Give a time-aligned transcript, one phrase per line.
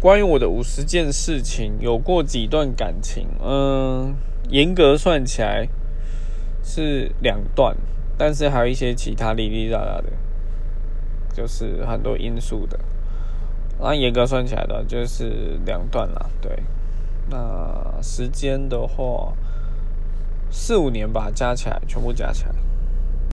[0.00, 4.14] 关于我的五十件事情，有过几段感情，嗯，
[4.48, 5.68] 严格算起来
[6.64, 7.76] 是两段，
[8.16, 10.10] 但是还有一些其他哩哩啦啦的，
[11.34, 12.80] 就是很多因素的。
[13.78, 16.62] 那严格算起来的，就是两段啦，对。
[17.28, 19.34] 那时间的话，
[20.50, 22.54] 四五年吧，加起来全部加起来。